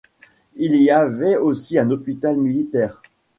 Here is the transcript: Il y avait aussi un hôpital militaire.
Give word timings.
Il 0.55 0.77
y 0.81 0.89
avait 0.89 1.37
aussi 1.37 1.77
un 1.77 1.91
hôpital 1.91 2.35
militaire. 2.35 3.03